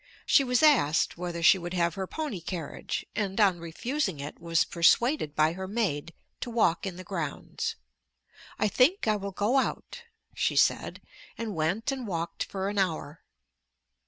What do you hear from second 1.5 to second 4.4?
would have her pony carriage, and, on refusing